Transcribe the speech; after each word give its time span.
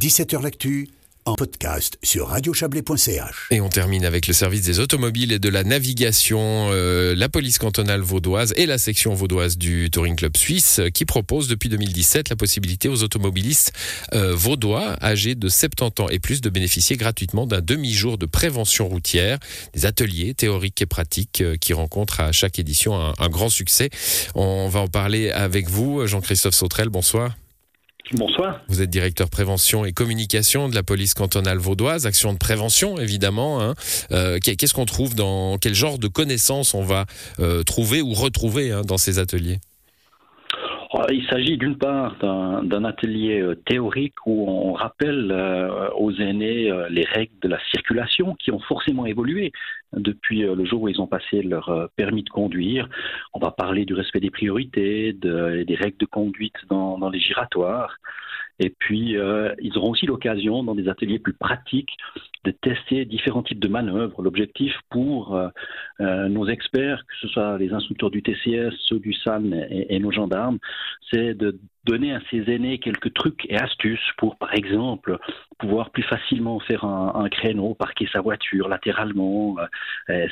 17h 0.00 0.42
L'actu 0.42 0.88
en 1.26 1.34
podcast 1.34 1.98
sur 2.02 2.28
radiochablais.ch. 2.28 3.48
Et 3.50 3.60
on 3.60 3.68
termine 3.68 4.06
avec 4.06 4.26
le 4.28 4.32
service 4.32 4.62
des 4.62 4.80
automobiles 4.80 5.30
et 5.30 5.38
de 5.38 5.50
la 5.50 5.62
navigation, 5.62 6.70
euh, 6.72 7.14
la 7.14 7.28
police 7.28 7.58
cantonale 7.58 8.00
vaudoise 8.00 8.54
et 8.56 8.64
la 8.64 8.78
section 8.78 9.12
vaudoise 9.12 9.58
du 9.58 9.90
Touring 9.90 10.16
Club 10.16 10.38
Suisse 10.38 10.78
euh, 10.78 10.88
qui 10.88 11.04
propose 11.04 11.48
depuis 11.48 11.68
2017 11.68 12.30
la 12.30 12.36
possibilité 12.36 12.88
aux 12.88 13.02
automobilistes 13.02 13.74
euh, 14.14 14.34
vaudois 14.34 14.96
âgés 15.04 15.34
de 15.34 15.50
70 15.50 16.02
ans 16.02 16.08
et 16.08 16.18
plus 16.18 16.40
de 16.40 16.48
bénéficier 16.48 16.96
gratuitement 16.96 17.46
d'un 17.46 17.60
demi-jour 17.60 18.16
de 18.16 18.24
prévention 18.24 18.88
routière, 18.88 19.38
des 19.74 19.84
ateliers 19.84 20.32
théoriques 20.32 20.80
et 20.80 20.86
pratiques 20.86 21.44
qui 21.60 21.74
rencontrent 21.74 22.20
à 22.20 22.32
chaque 22.32 22.58
édition 22.58 22.98
un, 22.98 23.12
un 23.18 23.28
grand 23.28 23.50
succès. 23.50 23.90
On 24.34 24.70
va 24.70 24.80
en 24.80 24.88
parler 24.88 25.30
avec 25.30 25.68
vous, 25.68 26.06
Jean-Christophe 26.06 26.54
Sautrel, 26.54 26.88
bonsoir. 26.88 27.34
Bonsoir. 28.12 28.60
Vous 28.68 28.82
êtes 28.82 28.90
directeur 28.90 29.30
prévention 29.30 29.84
et 29.84 29.92
communication 29.92 30.68
de 30.68 30.74
la 30.74 30.82
police 30.82 31.14
cantonale 31.14 31.58
vaudoise, 31.58 32.06
action 32.06 32.32
de 32.32 32.38
prévention 32.38 32.98
évidemment. 32.98 33.62
Hein. 33.62 33.74
Euh, 34.10 34.38
Qu'est-ce 34.40 34.74
qu'on 34.74 34.86
trouve 34.86 35.14
dans 35.14 35.58
quel 35.58 35.74
genre 35.74 35.98
de 35.98 36.08
connaissances 36.08 36.74
on 36.74 36.82
va 36.82 37.06
euh, 37.38 37.62
trouver 37.62 38.02
ou 38.02 38.12
retrouver 38.12 38.72
hein, 38.72 38.82
dans 38.82 38.98
ces 38.98 39.18
ateliers? 39.18 39.60
Il 41.12 41.24
s'agit 41.28 41.56
d'une 41.56 41.78
part 41.78 42.16
d'un 42.18 42.84
atelier 42.84 43.40
euh, 43.40 43.54
théorique 43.54 44.14
où 44.26 44.48
on 44.48 44.72
rappelle 44.72 45.30
euh, 45.30 45.88
aux 45.96 46.12
aînés 46.12 46.68
euh, 46.68 46.88
les 46.88 47.04
règles 47.04 47.38
de 47.42 47.48
la 47.48 47.60
circulation 47.70 48.34
qui 48.34 48.50
ont 48.50 48.58
forcément 48.58 49.06
évolué 49.06 49.52
depuis 49.92 50.40
le 50.42 50.64
jour 50.64 50.82
où 50.82 50.88
ils 50.88 51.00
ont 51.00 51.06
passé 51.06 51.42
leur 51.42 51.88
permis 51.96 52.22
de 52.24 52.28
conduire. 52.28 52.88
On 53.34 53.38
va 53.40 53.50
parler 53.50 53.84
du 53.84 53.94
respect 53.94 54.20
des 54.20 54.30
priorités, 54.30 55.12
de- 55.12 55.64
des 55.66 55.74
règles 55.74 55.96
de 55.98 56.06
conduite 56.06 56.54
dans 56.68 57.10
les 57.10 57.18
giratoires. 57.20 57.96
Et 58.60 58.68
puis, 58.68 59.16
euh, 59.16 59.54
ils 59.58 59.76
auront 59.78 59.90
aussi 59.90 60.04
l'occasion, 60.04 60.62
dans 60.62 60.74
des 60.74 60.88
ateliers 60.88 61.18
plus 61.18 61.32
pratiques, 61.32 61.96
de 62.44 62.50
tester 62.50 63.06
différents 63.06 63.42
types 63.42 63.58
de 63.58 63.68
manœuvres. 63.68 64.22
L'objectif 64.22 64.74
pour 64.90 65.34
euh, 65.34 65.48
euh, 66.00 66.28
nos 66.28 66.46
experts, 66.46 67.02
que 67.06 67.14
ce 67.22 67.28
soit 67.28 67.56
les 67.56 67.72
instructeurs 67.72 68.10
du 68.10 68.22
TCS, 68.22 68.74
ceux 68.80 68.98
du 68.98 69.14
SAN 69.14 69.50
et, 69.70 69.98
nos 69.98 70.12
gendarmes, 70.12 70.58
c'est 71.10 71.32
de 71.32 71.58
donner 71.84 72.12
à 72.14 72.20
ces 72.30 72.50
aînés 72.50 72.78
quelques 72.78 73.14
trucs 73.14 73.46
et 73.48 73.56
astuces 73.56 74.12
pour, 74.18 74.36
par 74.36 74.54
exemple, 74.54 75.18
pouvoir 75.58 75.88
plus 75.90 76.02
facilement 76.02 76.60
faire 76.60 76.84
un, 76.84 77.28
créneau, 77.30 77.74
parquer 77.74 78.06
sa 78.12 78.20
voiture 78.20 78.68
latéralement, 78.68 79.56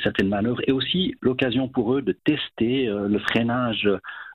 certaines 0.03 0.29
manœuvres, 0.29 0.61
et 0.67 0.71
aussi 0.71 1.15
l'occasion 1.21 1.67
pour 1.67 1.95
eux 1.95 2.01
de 2.03 2.11
tester 2.11 2.85
le 2.85 3.19
freinage 3.19 3.89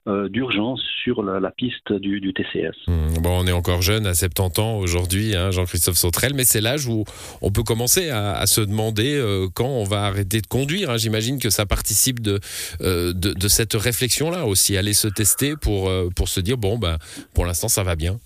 euh, 0.07 0.29
d'urgence 0.29 0.81
sur 1.03 1.23
la, 1.23 1.39
la 1.39 1.51
piste 1.51 1.91
du, 1.93 2.19
du 2.19 2.33
TCS. 2.33 2.75
Hmm, 2.87 3.21
Bon, 3.21 3.39
on 3.41 3.47
est 3.47 3.51
encore 3.51 3.81
jeune, 3.81 4.05
à 4.05 4.13
70 4.13 4.59
ans 4.61 4.77
aujourd'hui, 4.77 5.35
hein, 5.35 5.51
Jean-Christophe 5.51 5.95
Sautrel, 5.97 6.33
mais 6.35 6.43
c'est 6.45 6.61
l'âge 6.61 6.87
où 6.87 7.03
on 7.41 7.51
peut 7.51 7.63
commencer 7.63 8.09
à, 8.09 8.33
à 8.33 8.45
se 8.45 8.61
demander 8.61 9.15
euh, 9.15 9.47
quand 9.53 9.67
on 9.67 9.83
va 9.83 10.03
arrêter 10.03 10.41
de 10.41 10.47
conduire. 10.47 10.89
hein. 10.91 10.97
J'imagine 10.97 11.39
que 11.39 11.49
ça 11.49 11.65
participe 11.65 12.19
de, 12.21 12.39
euh, 12.81 13.13
de, 13.13 13.33
de 13.33 13.47
cette 13.47 13.73
réflexion-là 13.73 14.45
aussi, 14.45 14.77
aller 14.77 14.93
se 14.93 15.07
tester 15.07 15.55
pour, 15.59 15.91
pour 16.15 16.27
se 16.29 16.39
dire, 16.39 16.57
bon, 16.57 16.77
bah, 16.77 16.97
pour 17.33 17.45
l'instant, 17.45 17.67
ça 17.67 17.83
va 17.83 17.95
bien. 17.95 18.19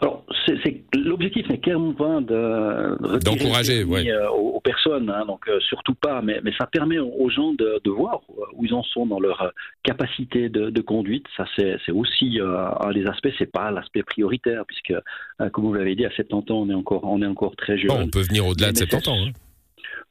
Alors, 0.00 0.24
c'est- 0.46 0.79
l'objectif 1.20 1.48
n'est 1.50 1.58
clairement 1.58 1.92
pas 1.92 2.20
de 2.20 3.18
D'encourager, 3.24 3.84
ouais. 3.84 4.10
euh, 4.10 4.28
aux, 4.30 4.56
aux 4.56 4.60
personnes, 4.60 5.10
hein, 5.10 5.24
donc 5.26 5.46
euh, 5.48 5.60
surtout 5.60 5.94
pas, 5.94 6.22
mais, 6.22 6.40
mais 6.42 6.52
ça 6.58 6.66
permet 6.66 6.98
aux 6.98 7.28
gens 7.28 7.52
de, 7.52 7.80
de 7.84 7.90
voir 7.90 8.20
où 8.54 8.64
ils 8.64 8.72
en 8.74 8.82
sont 8.82 9.06
dans 9.06 9.20
leur 9.20 9.42
euh, 9.42 9.48
capacité 9.82 10.48
de, 10.48 10.70
de 10.70 10.80
conduite. 10.80 11.26
Ça, 11.36 11.44
c'est, 11.56 11.78
aussi 11.92 12.40
euh, 12.40 12.68
un 12.80 12.92
des 12.92 13.06
aspects, 13.06 13.28
c'est 13.38 13.50
pas 13.50 13.70
l'aspect 13.70 14.02
prioritaire, 14.02 14.64
puisque, 14.66 14.92
euh, 14.92 15.50
comme 15.50 15.64
vous 15.64 15.74
l'avez 15.74 15.94
dit, 15.94 16.06
à 16.06 16.10
70 16.10 16.52
ans, 16.52 16.56
on 16.56 16.70
est 16.70 16.74
encore, 16.74 17.04
on 17.04 17.20
est 17.22 17.26
encore 17.26 17.54
très 17.56 17.76
jeune. 17.78 17.88
Bon, 17.88 18.00
on 18.02 18.08
peut 18.08 18.22
venir 18.22 18.46
au-delà 18.46 18.72
de 18.72 18.80
Mais 18.80 18.86
70 18.86 19.08
ans. 19.08 19.26
hein. 19.28 19.32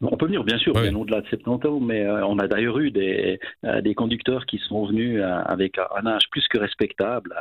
On 0.02 0.16
peut 0.16 0.28
venir, 0.28 0.46
bien 0.46 0.58
sûr, 0.58 0.72
bien 0.74 0.96
au-delà 0.96 1.20
de 1.20 1.28
70 1.28 1.68
ans, 1.68 1.80
mais 1.82 2.06
euh, 2.06 2.26
on 2.26 2.40
a 2.40 2.48
d'ailleurs 2.48 2.80
eu 2.80 2.90
des, 2.90 3.38
euh, 3.66 3.82
des 3.82 3.94
conducteurs 3.94 4.46
qui 4.46 4.58
sont 4.60 4.86
venus 4.86 5.20
euh, 5.22 5.42
avec 5.46 5.78
un 5.78 6.06
âge 6.06 6.30
plus 6.32 6.48
que 6.48 6.58
respectable, 6.58 7.36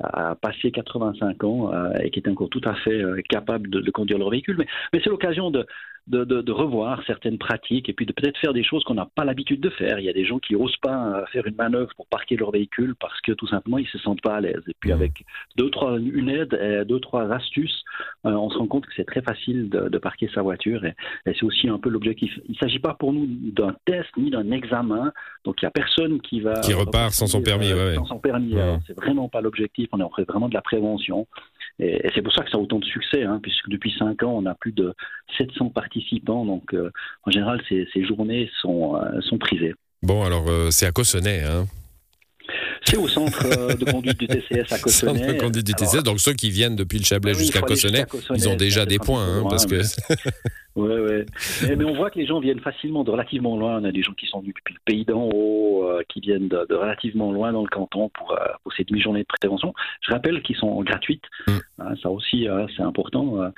à, 0.00 0.30
à 0.30 0.34
passer 0.34 0.72
85 0.72 1.44
ans, 1.44 1.70
et 2.00 2.10
qui 2.10 2.18
étaient 2.18 2.30
encore 2.30 2.48
tout 2.48 2.60
à 2.64 2.74
fait 2.74 3.02
capables 3.28 3.70
de, 3.70 3.80
de 3.80 3.90
conduire 3.92 4.18
leur 4.18 4.30
véhicule. 4.30 4.56
Mais, 4.58 4.66
mais 4.92 5.00
c'est 5.04 5.10
l'occasion 5.10 5.52
de, 5.52 5.64
de, 6.08 6.24
de- 6.24 6.40
de 6.42 6.52
revoir 6.52 7.00
certaines 7.06 7.38
pratiques 7.38 7.88
et 7.88 7.92
puis 7.92 8.06
de 8.06 8.12
peut-être 8.12 8.38
faire 8.38 8.52
des 8.52 8.64
choses 8.64 8.82
qu'on 8.84 8.94
n'a 8.94 9.08
pas 9.14 9.24
l'habitude 9.24 9.60
de 9.60 9.70
faire. 9.70 9.98
Il 10.00 10.04
y 10.04 10.08
a 10.08 10.12
des 10.12 10.24
gens 10.24 10.38
qui 10.40 10.54
n'osent 10.54 10.76
pas 10.78 11.18
euh, 11.20 11.26
faire 11.26 11.46
une 11.46 11.54
manœuvre 11.54 11.90
pour 11.96 12.06
parquer 12.08 12.36
leur 12.36 12.50
véhicule 12.50 12.94
parce 12.98 13.20
que 13.20 13.32
tout 13.32 13.46
simplement 13.46 13.78
ils 13.78 13.86
se 13.86 13.98
sentent 13.98 14.20
pas 14.20 14.34
à 14.34 14.40
l'aise. 14.40 14.62
Et 14.68 14.74
puis 14.80 14.90
Mhm. 14.90 14.96
avec 14.96 15.24
deux 15.56 15.70
trois 15.70 15.98
une 15.98 16.28
aide, 16.28 16.58
et 16.60 16.84
deux 16.84 16.98
trois 17.00 17.30
astuces, 17.30 17.84
euh, 18.26 18.30
on 18.32 18.50
se 18.50 18.58
rend 18.58 18.66
compte 18.66 18.86
que 18.86 18.92
c'est 18.96 19.04
très 19.04 19.22
facile 19.22 19.70
de, 19.70 19.88
de 19.88 19.98
parquer 19.98 20.28
sa 20.34 20.42
voiture 20.42 20.84
et, 20.84 20.94
et 21.26 21.34
c'est 21.34 21.44
aussi 21.44 21.68
un 21.68 21.78
peu 21.78 21.88
l'objectif. 21.88 22.32
Il 22.48 22.52
ne 22.52 22.56
s'agit 22.56 22.80
pas 22.80 22.94
pour 22.94 23.12
nous 23.12 23.26
d'un 23.28 23.74
test 23.84 24.08
ni 24.16 24.30
d'un 24.30 24.50
examen, 24.50 25.12
donc 25.44 25.62
il 25.62 25.64
n'y 25.64 25.68
a 25.68 25.72
personne 25.72 26.20
qui 26.20 26.40
va 26.40 26.54
Qui 26.60 26.74
repart 26.74 27.12
sans 27.12 27.26
son 27.28 27.42
permis, 27.42 27.70
euh, 27.70 27.76
ouais, 27.76 27.90
ouais. 27.90 27.94
sans 27.96 28.06
son 28.06 28.18
permis. 28.18 28.54
Ouais. 28.54 28.60
Alors, 28.60 28.78
C'est 28.86 28.96
vraiment 28.96 29.28
pas 29.28 29.40
l'objectif. 29.40 29.88
On 29.92 30.00
est 30.00 30.02
en 30.02 30.10
fait 30.10 30.24
vraiment 30.24 30.48
de 30.48 30.54
la 30.54 30.62
prévention. 30.62 31.26
Et, 31.82 32.06
et 32.06 32.10
c'est 32.14 32.22
pour 32.22 32.32
ça 32.32 32.42
que 32.44 32.50
ça 32.50 32.56
a 32.56 32.60
autant 32.60 32.78
de 32.78 32.84
succès, 32.84 33.24
hein, 33.24 33.40
puisque 33.42 33.68
depuis 33.68 33.92
cinq 33.98 34.22
ans, 34.22 34.34
on 34.42 34.46
a 34.46 34.54
plus 34.54 34.72
de 34.72 34.94
700 35.38 35.70
participants. 35.70 36.44
Donc, 36.44 36.72
euh, 36.74 36.90
en 37.26 37.30
général, 37.30 37.60
ces, 37.68 37.88
ces 37.92 38.04
journées 38.04 38.48
sont, 38.60 38.96
euh, 38.96 39.20
sont 39.20 39.38
prisées. 39.38 39.74
Bon, 40.02 40.22
alors, 40.24 40.48
euh, 40.48 40.70
c'est 40.70 40.86
à 40.86 40.92
Cossonay. 40.92 41.42
Hein. 41.42 41.66
C'est 42.84 42.96
au 42.96 43.06
centre 43.06 43.46
euh, 43.46 43.74
de 43.74 43.84
conduite 43.84 44.18
du 44.18 44.26
TCS 44.26 44.72
à 44.72 44.78
Cossonay. 44.82 45.18
Centre 45.20 45.32
de 45.34 45.38
conduite 45.40 45.66
du 45.66 45.72
Alors, 45.76 45.90
TCS. 45.92 46.02
Donc, 46.02 46.20
ceux 46.20 46.32
qui 46.34 46.50
viennent 46.50 46.76
depuis 46.76 46.98
le 46.98 47.04
Chablais 47.04 47.32
oui, 47.32 47.38
jusqu'à 47.38 47.60
Cossonay, 47.60 48.04
ils 48.34 48.48
ont 48.48 48.56
déjà 48.56 48.84
des 48.84 48.98
points. 48.98 49.24
hein, 49.24 49.40
loin, 49.40 49.50
parce 49.50 49.66
que... 49.66 49.80
Ouais, 50.74 50.98
ouais. 51.00 51.26
Mais, 51.68 51.76
mais 51.76 51.84
on 51.84 51.94
voit 51.94 52.10
que 52.10 52.18
les 52.18 52.26
gens 52.26 52.40
viennent 52.40 52.60
facilement 52.60 53.04
de 53.04 53.10
relativement 53.10 53.58
loin. 53.58 53.78
On 53.80 53.84
a 53.84 53.92
des 53.92 54.02
gens 54.02 54.14
qui 54.14 54.26
sont 54.26 54.40
venus 54.40 54.54
depuis 54.56 54.72
le 54.72 54.80
pays 54.86 55.04
d'en 55.04 55.28
haut, 55.30 55.86
euh, 55.86 56.02
qui 56.08 56.20
viennent 56.20 56.48
de, 56.48 56.66
de 56.66 56.74
relativement 56.74 57.30
loin 57.30 57.52
dans 57.52 57.60
le 57.62 57.68
canton 57.68 58.08
pour, 58.08 58.32
euh, 58.32 58.36
pour 58.36 58.41
ces 58.76 58.84
demi-journées 58.84 59.20
de 59.22 59.26
prévention. 59.40 59.72
Je 60.06 60.12
rappelle 60.12 60.42
qu'ils 60.42 60.56
sont 60.56 60.82
gratuites. 60.82 61.24
Mm. 61.46 61.52
Hein, 61.78 61.94
ça 62.02 62.10
aussi, 62.10 62.48
euh, 62.48 62.66
c'est 62.76 62.82
important. 62.82 63.40
Euh, 63.42 63.48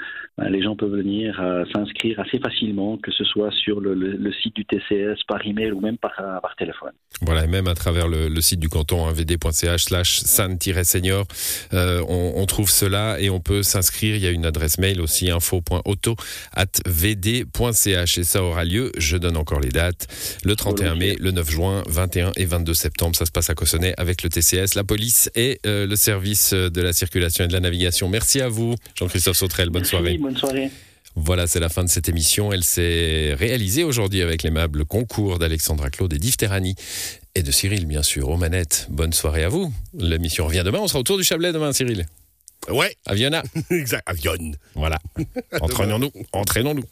euh, 0.40 0.48
les 0.48 0.62
gens 0.62 0.76
peuvent 0.76 0.90
venir 0.94 1.40
s'inscrire 1.72 2.20
assez 2.20 2.38
facilement, 2.38 2.96
que 2.98 3.10
ce 3.12 3.24
soit 3.24 3.50
sur 3.52 3.80
le, 3.80 3.94
le- 3.94 4.16
le 4.16 4.32
site 4.32 4.54
du 4.56 4.64
TCS, 4.64 5.22
par 5.28 5.44
email 5.46 5.72
ou 5.72 5.80
même 5.80 5.98
par, 5.98 6.12
par 6.42 6.54
téléphone. 6.56 6.92
Voilà, 7.22 7.44
et 7.44 7.46
même 7.48 7.68
à 7.68 7.74
travers 7.74 8.08
le, 8.08 8.28
le 8.28 8.40
site 8.40 8.60
du 8.60 8.68
canton, 8.68 9.06
hein, 9.06 9.12
vd.ch 9.12 9.84
slash 9.84 10.18
san-senior, 10.18 11.24
euh, 11.72 12.02
on, 12.08 12.32
on 12.36 12.46
trouve 12.46 12.70
cela 12.70 13.20
et 13.20 13.30
on 13.30 13.40
peut 13.40 13.62
s'inscrire. 13.62 14.16
Il 14.16 14.22
y 14.22 14.26
a 14.26 14.30
une 14.30 14.44
adresse 14.46 14.78
mail 14.78 15.00
aussi, 15.00 15.30
info.auto 15.30 16.16
at 16.52 16.66
vd.ch 16.86 18.18
et 18.18 18.24
ça 18.24 18.42
aura 18.42 18.64
lieu, 18.64 18.90
je 18.98 19.16
donne 19.16 19.36
encore 19.36 19.60
les 19.60 19.68
dates, 19.70 20.06
le 20.44 20.56
31 20.56 20.94
mai, 20.96 21.16
le 21.20 21.30
9 21.30 21.48
juin, 21.50 21.82
21 21.88 22.32
et 22.36 22.44
22 22.44 22.74
septembre. 22.74 23.16
Ça 23.16 23.26
se 23.26 23.32
passe 23.32 23.50
à 23.50 23.54
Cossonay 23.54 23.94
avec 23.98 24.22
le 24.22 24.28
TCS, 24.28 24.74
la 24.74 24.84
police 24.84 25.03
et 25.34 25.60
euh, 25.66 25.86
le 25.86 25.96
service 25.96 26.52
de 26.52 26.80
la 26.80 26.92
circulation 26.92 27.44
et 27.44 27.48
de 27.48 27.52
la 27.52 27.60
navigation. 27.60 28.08
Merci 28.08 28.40
à 28.40 28.48
vous, 28.48 28.74
Jean-Christophe 28.96 29.36
Sautrel. 29.36 29.70
Bonne 29.70 29.82
Merci, 29.82 29.90
soirée. 29.90 30.18
bonne 30.18 30.36
soirée. 30.36 30.70
Voilà, 31.16 31.46
c'est 31.46 31.60
la 31.60 31.68
fin 31.68 31.84
de 31.84 31.88
cette 31.88 32.08
émission. 32.08 32.52
Elle 32.52 32.64
s'est 32.64 33.34
réalisée 33.34 33.84
aujourd'hui 33.84 34.20
avec 34.20 34.42
l'aimable 34.42 34.84
concours 34.84 35.38
d'Alexandra 35.38 35.88
Claude 35.90 36.12
et 36.12 36.18
d'Yves 36.18 36.36
Terrani 36.36 36.74
et 37.36 37.42
de 37.42 37.50
Cyril, 37.52 37.86
bien 37.86 38.02
sûr, 38.02 38.28
aux 38.28 38.36
manettes. 38.36 38.86
Bonne 38.90 39.12
soirée 39.12 39.44
à 39.44 39.48
vous. 39.48 39.72
L'émission 39.96 40.46
revient 40.46 40.62
demain. 40.64 40.80
On 40.80 40.88
sera 40.88 40.98
autour 40.98 41.16
du 41.16 41.22
Chablais 41.24 41.52
demain, 41.52 41.72
Cyril. 41.72 42.06
Ouais, 42.68 42.96
À 43.06 43.14
Viona. 43.14 43.42
exact. 43.70 44.02
Avion. 44.06 44.52
Voilà. 44.74 44.98
Entraînons-nous. 45.60 46.10
Entraînons-nous. 46.32 46.84